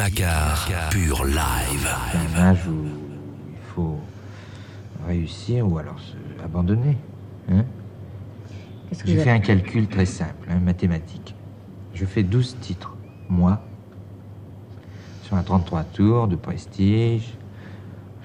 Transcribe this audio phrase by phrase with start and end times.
[0.00, 1.88] Macar, pur live.
[2.14, 2.86] un âge où
[3.50, 3.98] il faut
[5.06, 6.96] réussir ou alors se abandonner.
[7.52, 7.66] Hein
[9.04, 11.34] J'ai fait un calcul très simple, hein, mathématique.
[11.92, 12.96] Je fais 12 titres,
[13.28, 13.60] moi,
[15.24, 17.34] sur un 33 tours de prestige,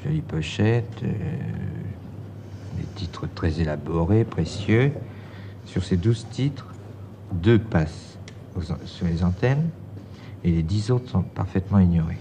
[0.01, 1.11] jolie pochette, euh,
[2.77, 4.93] des titres très élaborés, précieux.
[5.65, 6.67] Sur ces 12 titres,
[7.33, 8.17] deux passent
[8.55, 9.67] aux sur les antennes
[10.45, 12.19] et les 10 autres sont parfaitement ignorés.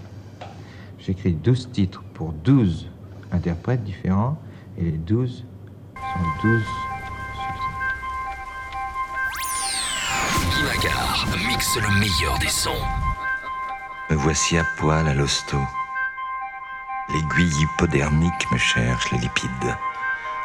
[0.97, 2.89] J'écris 12 titres pour 12
[3.31, 4.39] interprètes différents
[4.79, 5.45] et les 12
[5.95, 6.73] sont 12 succès.
[10.63, 12.71] Macar mixe le meilleur des sons.
[14.09, 15.57] Me voici à poil à l'hosto.
[17.09, 19.77] L'aiguille hypodermique me cherche les lipides.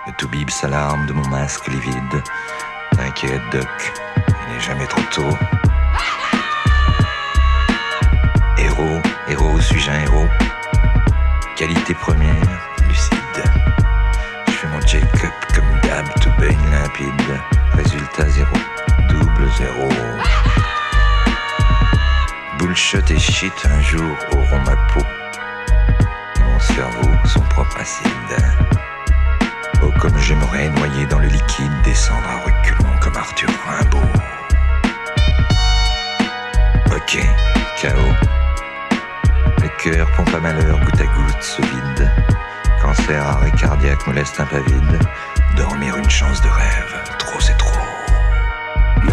[0.07, 2.23] Le toubib s'alarme de mon masque livide.
[2.93, 5.60] T'inquiète, Doc, il n'est jamais trop tôt.
[9.31, 10.29] Héros, suis-je un héros?
[11.57, 13.45] Qualité première, lucide.
[14.49, 17.41] Je fais mon check-up comme d'hab, tout baigne limpide.
[17.75, 18.57] Résultat zéro,
[19.09, 19.89] double zéro.
[22.59, 25.01] Bullshit et shit un jour auront ma peau
[26.41, 28.37] mon cerveau son propre acide.
[29.83, 34.03] Oh, comme j'aimerais noyer dans le liquide, descendre à reculons comme Arthur Rimbaud.
[36.93, 37.19] Ok,
[37.81, 38.40] chaos.
[39.83, 42.11] Le cœur pompe à malheur, goutte à goutte, se vide.
[42.83, 44.99] Cancer, arrêt cardiaque, moleste impavide.
[45.57, 47.79] Dormir une chance de rêve, trop c'est trop.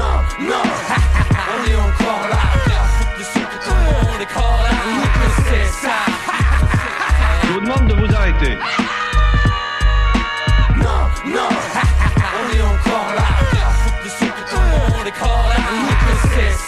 [7.43, 8.57] Je vous demande de vous arrêter.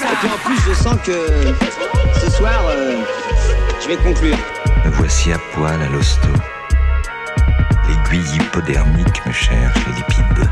[0.02, 1.28] Et puis en plus, je sens que
[2.20, 3.04] ce soir, euh,
[3.82, 4.38] je vais conclure.
[4.86, 6.28] Me voici à poil à l'hosto.
[7.88, 10.50] L'aiguille hypodermique me cherche les lipides.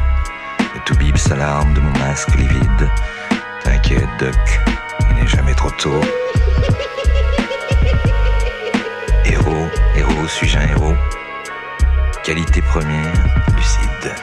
[0.74, 2.90] Le toubib s'alarme de mon masque livide.
[3.64, 4.62] T'inquiète, Doc,
[5.10, 6.02] il n'est jamais trop tôt.
[9.26, 10.96] Héros, héros, suis-je un héros?
[12.24, 13.14] Qualité première,
[13.56, 14.16] lucide.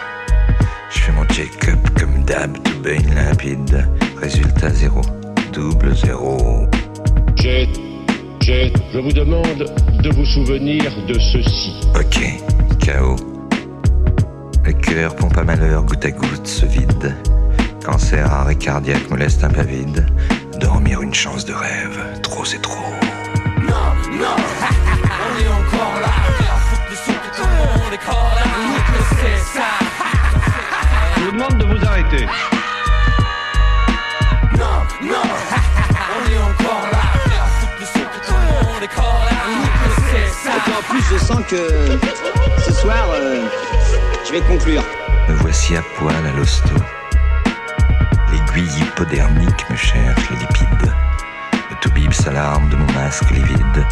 [0.91, 3.89] Je fais mon check-up comme d'hab, tout baigne limpide.
[4.21, 5.03] Résultat zéro,
[5.53, 6.67] double zéro.
[7.37, 7.69] Jet,
[8.47, 9.73] Je vous demande
[10.03, 11.81] de vous souvenir de ceci.
[11.95, 12.21] Ok,
[12.79, 13.17] chaos.
[14.63, 17.17] Le cœur pompe à malheur, goutte à goutte, se vide.
[17.83, 20.05] Cancer, arrêt cardiaque, moleste impavide.
[20.61, 22.85] Dormir une chance de rêve, trop c'est trop.
[31.17, 32.15] Je vous demande de vous arrêter.
[32.15, 32.19] Et
[34.99, 35.09] puis
[40.77, 41.99] en plus, je sens que
[42.65, 43.47] ce soir, euh,
[44.27, 44.83] je vais conclure.
[45.29, 46.75] Me voici à poil à l'hosto.
[48.31, 50.93] L'aiguille hypodermique me cherche les lipides.
[51.71, 53.87] Le toubib s'alarme de mon masque livide.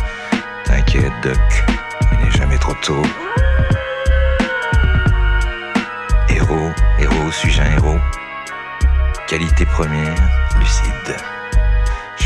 [0.65, 1.65] T'inquiète, Doc,
[2.13, 3.03] il n'est jamais trop tôt.
[6.29, 7.99] Héros, héros, suis-je un héros?
[9.27, 10.17] Qualité première,
[10.59, 11.17] lucide.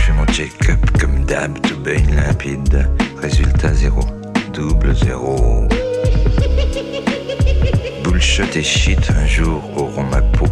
[0.06, 2.88] Je fais mon check-up comme d'hab, tout baigne limpide.
[3.20, 3.98] Résultat zéro,
[4.52, 5.66] double zéro.
[8.04, 10.46] Bullshit et shit un jour auront ma peau.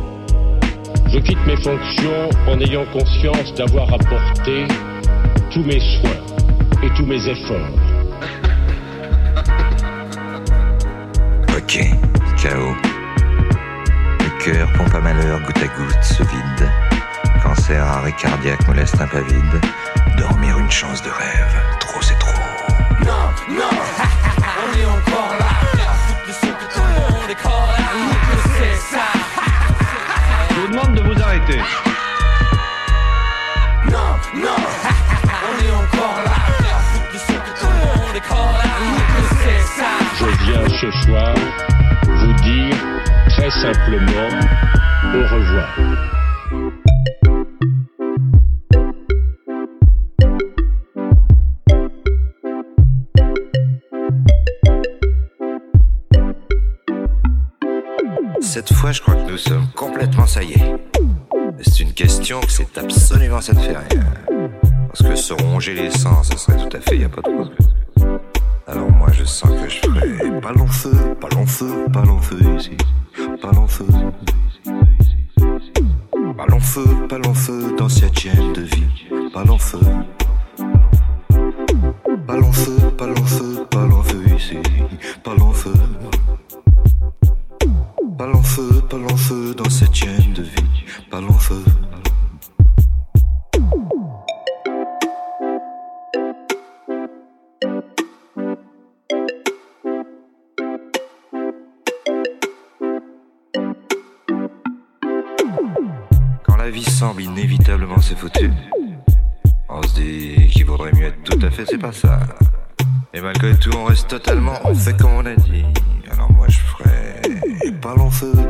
[1.06, 4.66] Je quitte mes fonctions en ayant conscience d'avoir apporté
[5.52, 6.18] tous mes soins
[6.82, 7.70] et tous mes efforts.
[11.56, 11.78] Ok,
[12.42, 12.74] chaos.
[14.18, 16.68] Le cœur pompe à malheur, goutte à goutte, se vide.
[17.44, 19.60] Cancer, arrêt cardiaque, moleste impavide.
[20.16, 22.32] Dormir une chance de rêve, trop c'est trop.
[30.50, 31.60] Je vous demande de vous arrêter.
[40.18, 41.34] Je viens ce soir
[42.06, 42.76] vous dire
[43.28, 44.30] très simplement
[45.14, 45.93] au revoir.
[58.66, 60.76] Cette fois, je crois que nous sommes complètement est.
[61.60, 64.00] C'est une question que c'est absolument ça ne fait rien.
[64.88, 67.28] Parce que se ronger les sangs, ça serait tout à fait, y a pas de
[67.28, 67.50] quoi.
[68.66, 72.18] Alors moi, je sens que je ferais pas long feu, pas long feu, pas long
[72.22, 72.76] feu ici,
[73.42, 73.84] pas long feu.
[76.34, 79.78] Pas long feu, pas long feu dans cette chaîne de vie, pas long feu.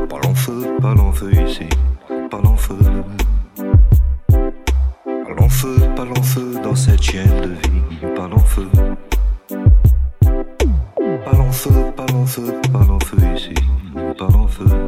[0.09, 1.67] Pas feu, pas feu ici,
[2.29, 2.77] pas l'enfeu.
[5.05, 8.67] Pas feu, pas feu dans cette chaîne de vie, pas feu,
[11.23, 13.53] Pas feu, pas feu, pas feu ici,
[14.17, 14.84] pas l'enfeu.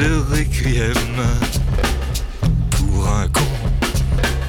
[0.00, 0.92] Le requiem
[2.70, 3.46] pour un con.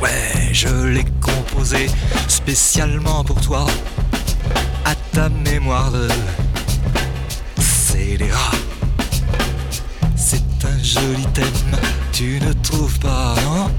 [0.02, 1.86] Ouais, je l'ai composé
[2.28, 3.68] spécialement pour toi,
[4.86, 6.08] à ta mémoire de
[7.62, 8.56] scélérat.
[10.16, 11.80] C'est un joli thème,
[12.12, 13.70] tu ne trouves pas, non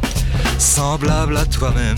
[0.58, 1.96] Semblable à toi-même,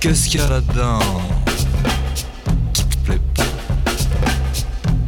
[0.00, 0.98] qu'est-ce qu'il y a là-dedans
[2.72, 3.42] qui te plaît pas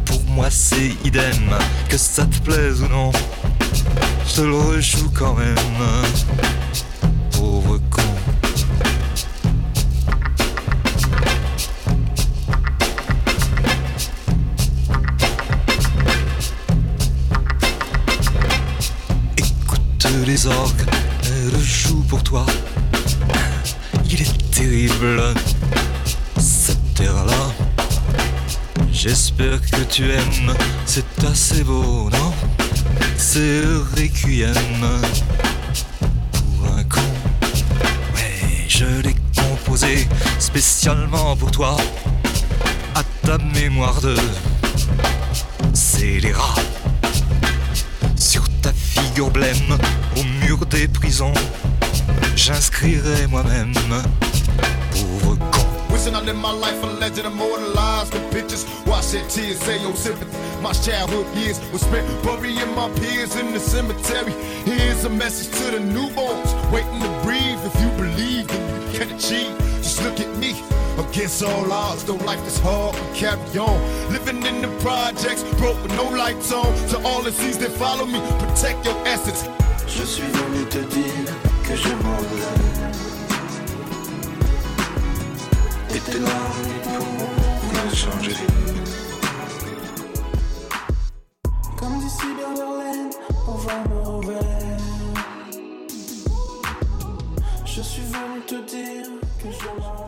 [0.05, 1.51] Pour moi c'est idem,
[1.89, 3.13] que ça te plaise ou non.
[4.27, 5.57] Je te le rejoue quand même,
[7.33, 8.03] pauvre con.
[19.37, 20.87] Écoute les orgues,
[21.25, 22.47] elles jouent pour toi.
[26.41, 27.53] Cette terre-là.
[28.93, 30.53] J'espère que tu aimes,
[30.87, 32.33] c'est assez beau, non?
[33.17, 34.53] C'est le requiem
[36.33, 37.01] pour un con.
[38.17, 40.09] Ouais, je l'ai composé
[40.41, 41.77] spécialement pour toi,
[42.97, 44.17] à ta mémoire de
[45.75, 46.57] scélérat.
[48.17, 49.79] Sur ta figure blême,
[50.17, 51.35] au mur des prisons,
[52.35, 53.75] j'inscrirai moi-même.
[56.15, 58.65] I live my life a legend, immortalized the pictures.
[58.87, 60.37] Watch that tears say your sympathy.
[60.63, 64.33] My childhood years were spent burying my peers in the cemetery.
[64.65, 67.59] Here's a message to the newborns, waiting to breathe.
[67.65, 69.57] If you believe, then you can achieve.
[69.83, 70.63] Just look at me.
[70.99, 73.79] Against all odds, though life is hard, we carry on.
[74.13, 76.67] Living in the projects, broke with no lights on.
[76.91, 79.49] To all the seas that follow me, protect your essence.
[79.87, 81.35] Je suis venu te dire
[81.65, 82.78] que je m'en vais.
[86.11, 87.29] Tes pourront
[87.71, 88.37] rien changer.
[91.79, 93.11] Comme d'ici Berlin,
[93.47, 94.49] on va mauvais.
[97.65, 99.07] Je suis venu te dire
[99.41, 100.07] que je m'en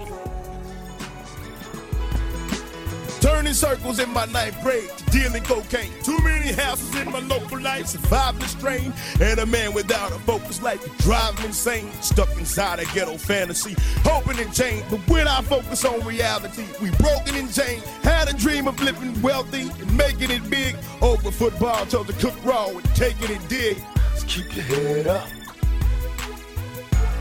[3.51, 5.91] Turning circles in my ninth grade, dealing cocaine.
[6.05, 8.93] Too many houses in my local life, surviving the strain.
[9.21, 10.59] And a man without a focus
[10.99, 11.91] drive me insane.
[12.01, 14.85] Stuck inside a ghetto fantasy, hoping to change.
[14.89, 17.83] But when I focus on reality, we broken and chained.
[18.05, 20.77] Had a dream of living wealthy and making it big.
[21.03, 23.79] Over football, told to cook raw and taking it dig.
[24.15, 25.29] Just keep your head up.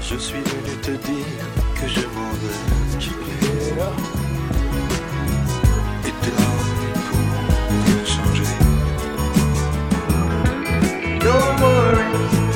[0.02, 1.26] Je suis venu te dire
[1.74, 3.00] que je m'en vais.
[3.00, 4.19] Keep your head up.
[11.30, 12.49] no worries.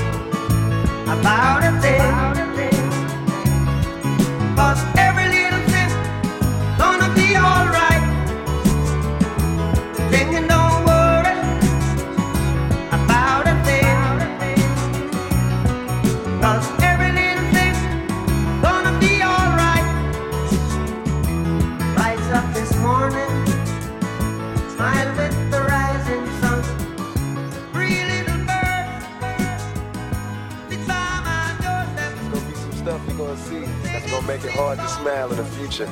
[34.26, 35.90] Gonna make it hard to smile in the future.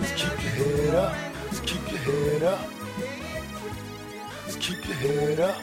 [0.00, 1.14] Just keep your head up.
[1.50, 2.60] Just keep your head up.
[4.46, 5.56] Just keep your head up.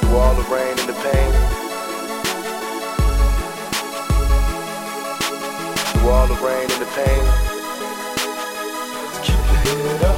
[0.00, 1.32] Through all the rain and the pain.
[5.92, 7.47] Through all the rain and the pain
[9.68, 10.17] get up.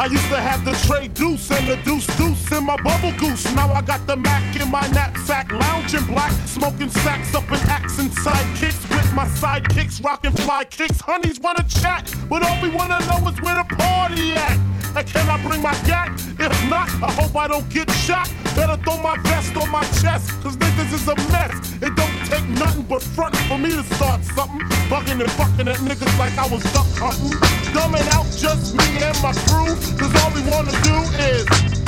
[0.00, 3.44] I used to have the tray deuce and the deuce deuce in my bubble goose.
[3.54, 7.98] Now I got the Mac in my knapsack, lounging black, smoking sacks up in axe
[7.98, 11.02] and sidekicks with my sidekicks, rocking fly kicks.
[11.02, 14.56] Honeys wanna chat, but all we wanna know is where the party at.
[14.96, 16.08] And can I bring my gat?
[16.38, 18.26] If not, I hope I don't get shot.
[18.60, 21.72] Better throw my vest on my chest, cause niggas is a mess.
[21.80, 24.60] It don't take nothing but front for me to start something.
[24.90, 27.32] Bugging and fucking at niggas like I was duck hunting.
[27.72, 31.79] Dumbing out just me and my crew, cause all we wanna do is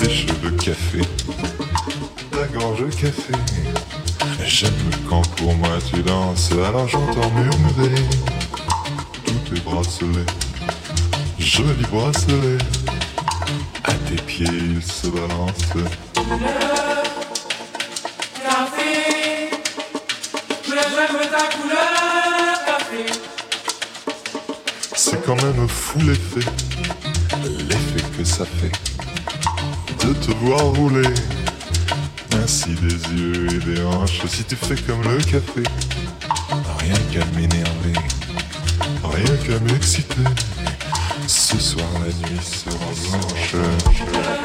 [0.00, 1.00] lâche le café,
[2.32, 3.32] la gorge café.
[4.44, 4.72] J'aime
[5.08, 7.94] quand pour moi tu danses, alors j'entends murmurer
[9.24, 10.26] tous tes bracelets,
[11.38, 12.58] jolis bracelets.
[13.84, 15.74] À tes pieds ils se balancent.
[18.42, 19.50] Café,
[21.30, 23.06] ta couleur café.
[24.94, 26.48] C'est quand même fou l'effet
[28.24, 28.72] ça fait
[30.06, 31.08] de te voir rouler.
[32.42, 35.62] Ainsi des yeux et des hanches, si tu fais comme le café,
[36.78, 37.92] rien qu'à m'énerver,
[39.04, 40.24] rien qu'à m'exciter.
[41.26, 42.76] Ce soir la nuit sera
[43.18, 44.43] blanche.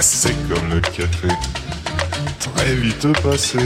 [0.00, 1.28] C'est comme le café,
[2.38, 3.58] très vite passé.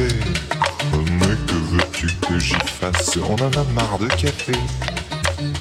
[1.13, 3.19] Mais que veux-tu que j'y fasse?
[3.19, 4.53] On en a marre de café.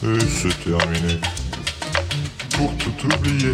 [0.03, 1.19] Et c'est terminé.
[2.51, 3.53] Pour tout oublier,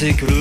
[0.00, 0.37] c'est que le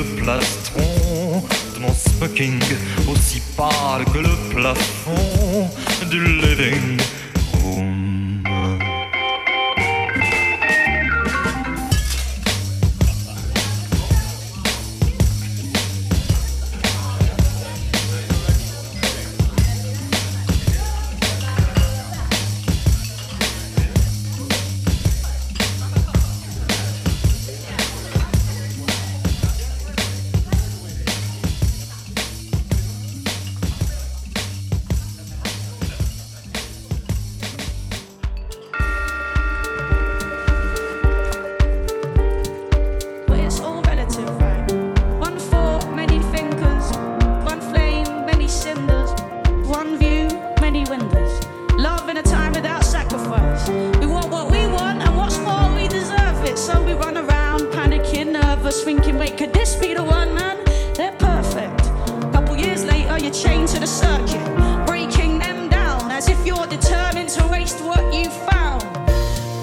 [58.68, 60.58] us thinking, wait, could this be the one, man?
[60.94, 61.80] They're perfect.
[62.26, 64.46] A couple years later, you're chained to the circuit,
[64.86, 68.82] breaking them down as if you're determined to waste what you found.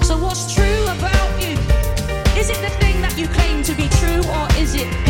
[0.03, 1.53] So, what's true about you?
[2.39, 5.04] Is it the thing that you claim to be true, or is it?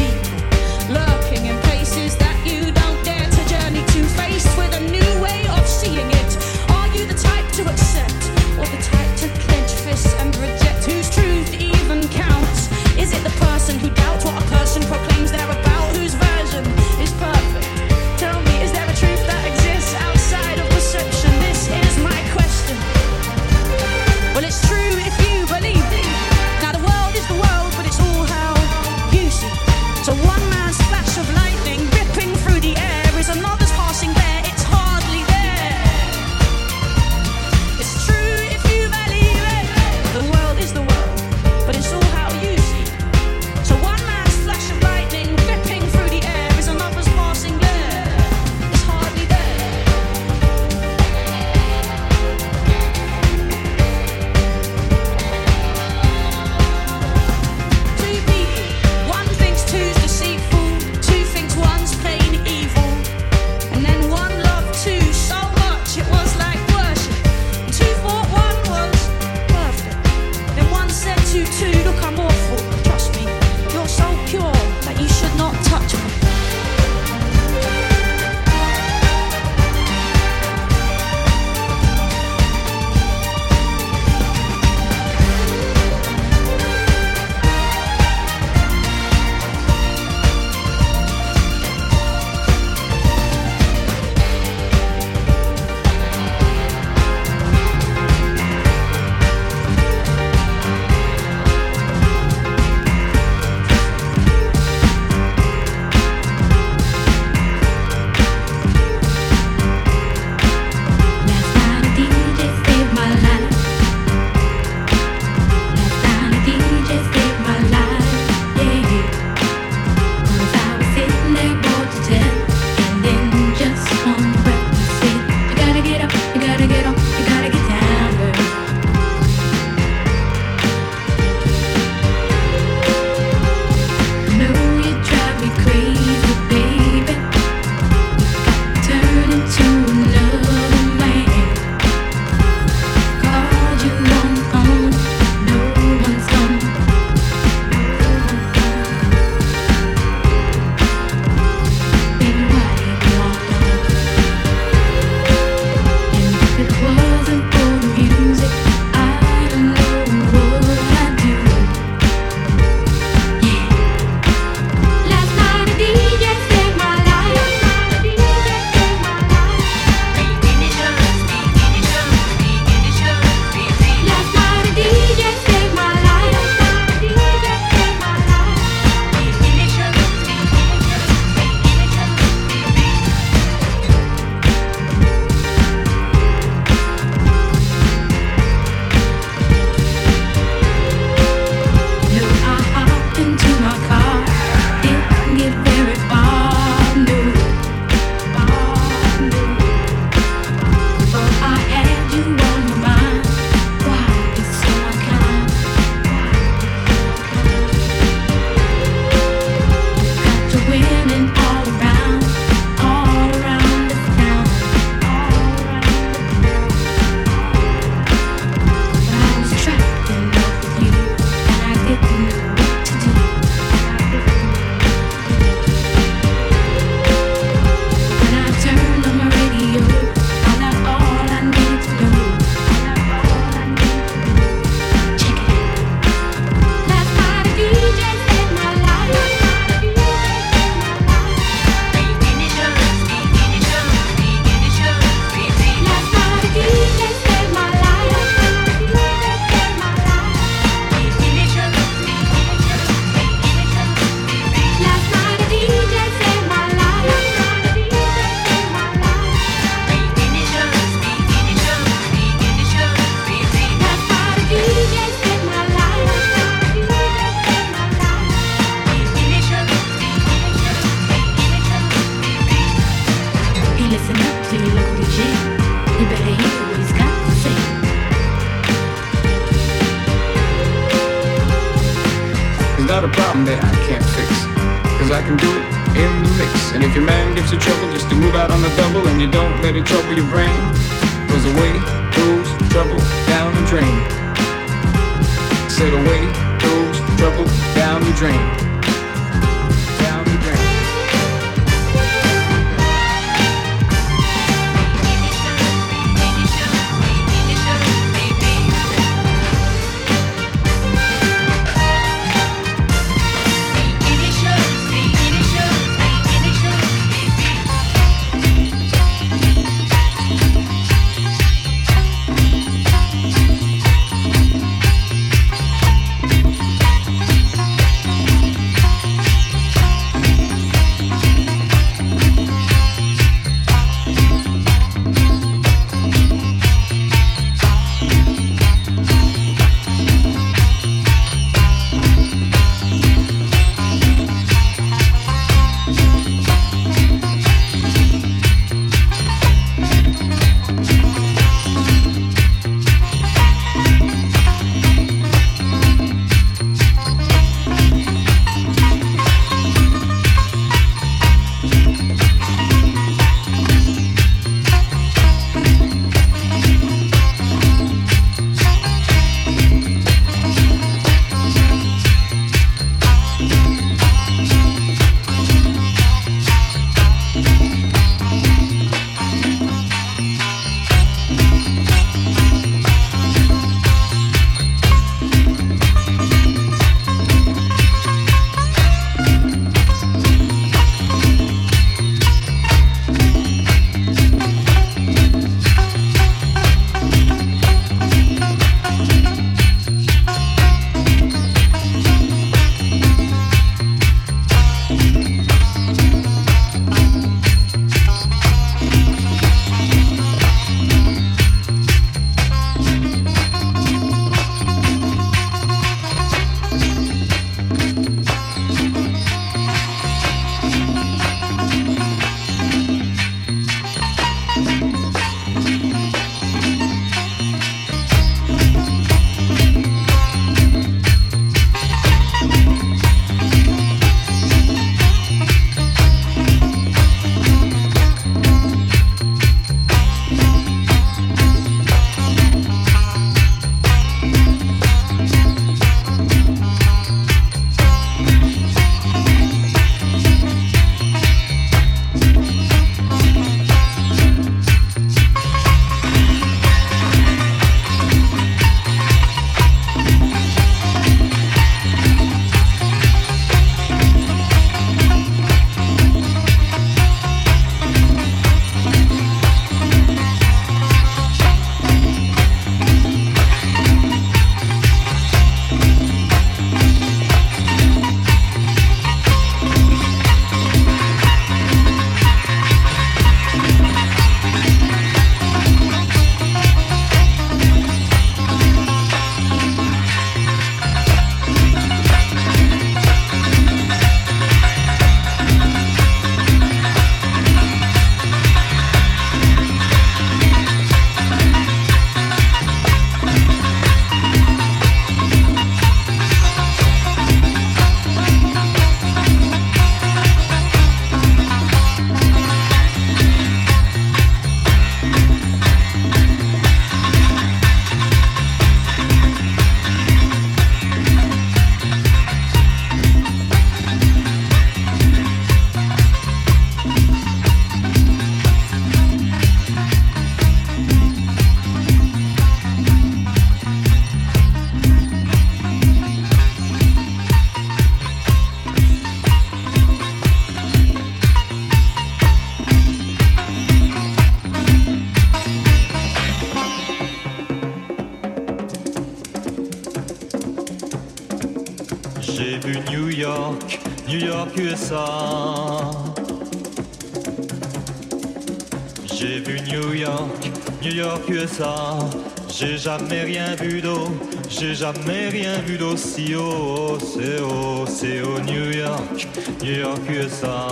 [559.14, 560.52] J'ai vu New York,
[560.82, 562.00] New York USA.
[562.48, 564.08] J'ai jamais rien vu d'eau,
[564.48, 566.98] j'ai jamais rien vu d'aussi haut.
[567.00, 569.28] C'est haut, c'est haut, New York,
[569.62, 570.68] New York USA.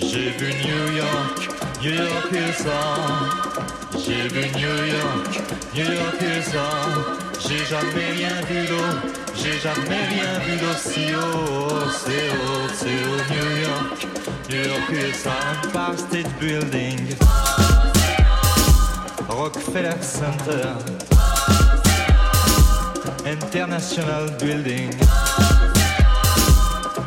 [0.00, 1.48] J'ai vu New York,
[1.80, 2.80] New York USA.
[4.04, 5.40] J'ai vu New York,
[5.76, 7.19] New York USA.
[7.48, 11.90] J'ai jamais rien vu d'eau, j'ai jamais rien vu d'aussi haut.
[12.04, 14.06] C'est haut, c'est haut, New York.
[14.50, 16.98] New York is Empire State Building.
[19.28, 20.76] Rockefeller Center.
[23.24, 24.90] International Building.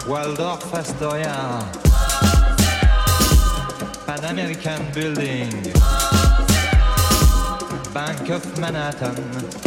[0.08, 1.60] Waldorf Astoria.
[4.06, 5.52] Pan American Building.
[7.94, 9.63] Bank of Manhattan.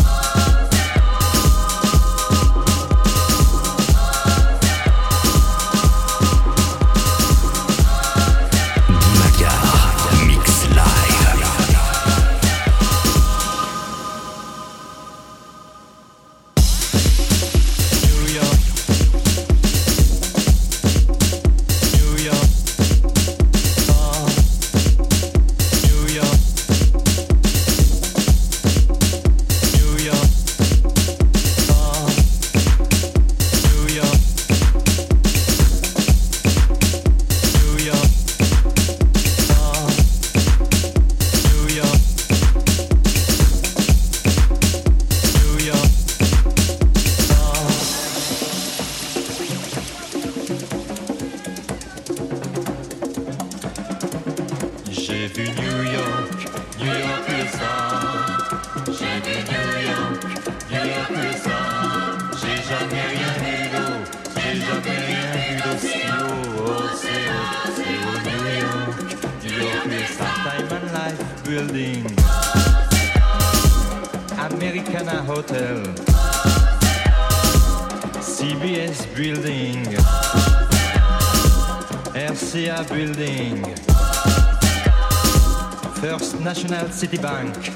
[86.97, 87.76] Citibank.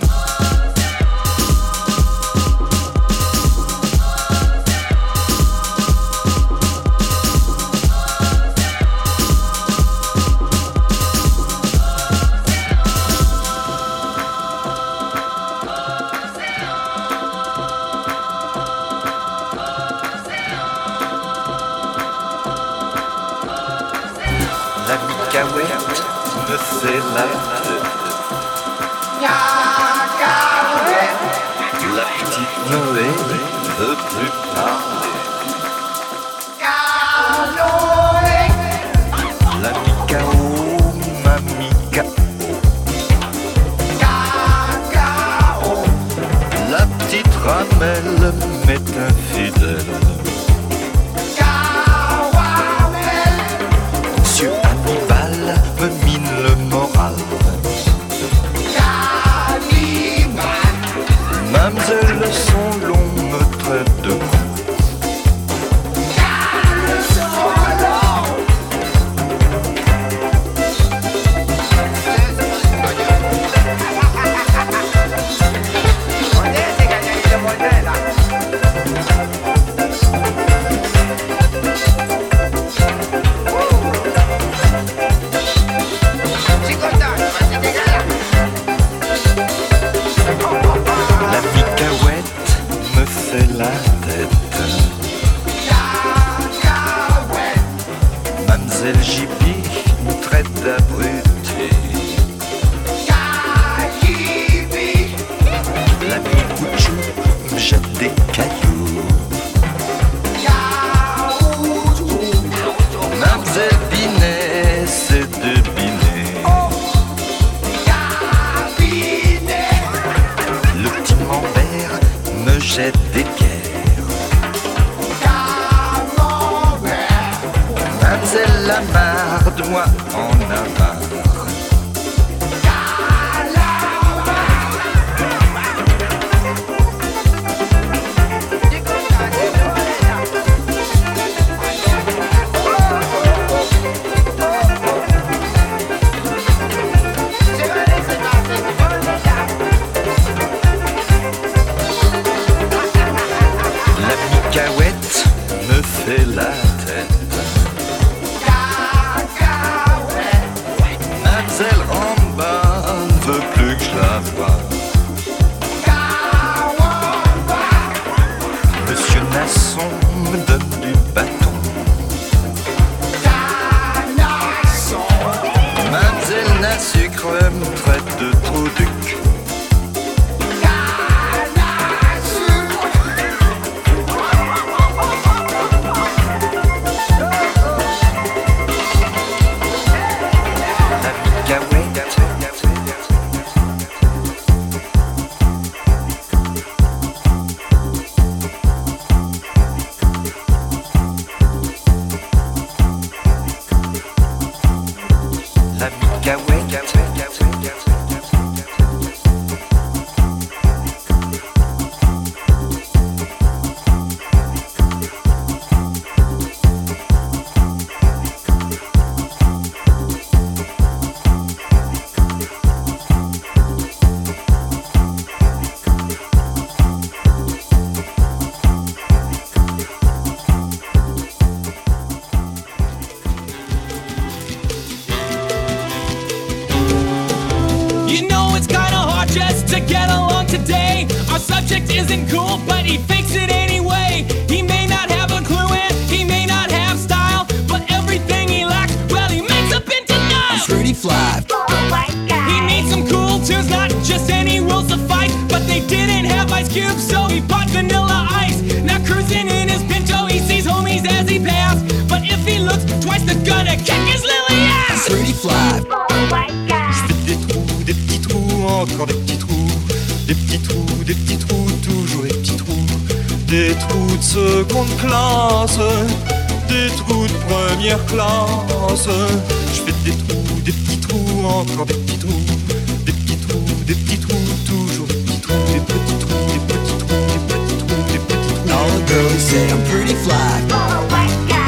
[290.01, 290.61] Pretty fly.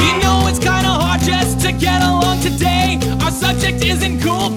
[0.04, 2.98] You know it's kinda hard just to get along today.
[3.22, 4.48] Our subject isn't cool,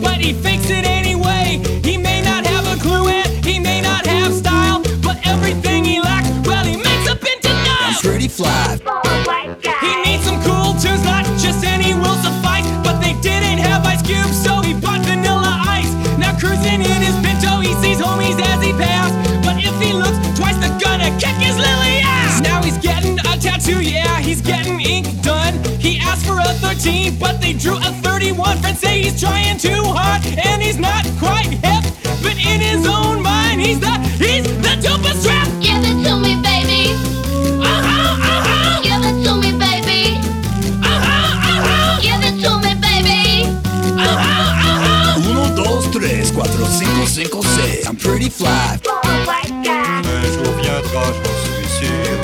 [27.19, 28.57] but they drew a 31.
[28.57, 31.83] Friends say he's trying too hard, and he's not quite hip.
[32.21, 35.47] But in his own mind, he's the he's the dopest rap.
[35.61, 36.93] Give it to me, baby.
[37.61, 38.81] Uh-huh, uh-huh.
[38.83, 40.17] Give it to me, baby.
[40.81, 42.01] Uh-huh, uh-huh.
[42.01, 43.45] Give it to me, baby.
[45.29, 47.87] Uno, dos, tres, cuatro, cinco, cinco, seis.
[47.87, 48.79] I'm pretty fly.
[50.07, 52.19] Un jour viendra, j'en suis sûr,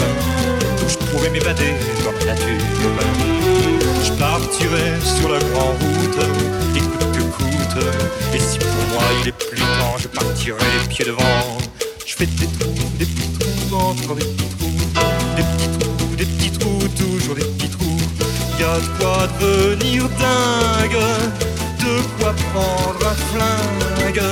[0.84, 1.74] où je pourrai m'évader
[2.04, 3.71] dans la nature.
[4.22, 6.20] Partirai sur la grande route,
[6.76, 7.86] et coûte que coûte.
[8.36, 10.60] Et si pour moi il est plus temps, je partirai
[10.90, 11.58] pied devant.
[12.06, 14.78] Je fais des trous, des petits trous, encore des petits trous.
[15.36, 17.98] Des petits trous, des petits trous, toujours des petits trous.
[18.60, 21.02] Y a de quoi devenir dingue,
[21.80, 24.24] de quoi prendre un flingue.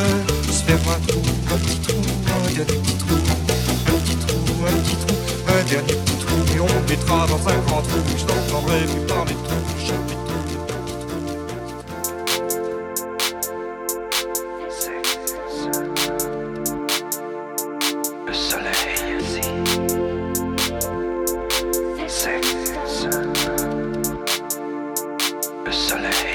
[0.51, 3.17] Se faire un trou, un petit trou, un dernier petit trou.
[3.87, 4.37] Un petit trou,
[4.67, 5.15] un petit trou,
[5.47, 6.37] un dernier petit trou.
[6.55, 8.01] Et on me mettra dans un grand trou,
[8.65, 9.59] plus parler de trous.
[25.65, 26.28] Le soleil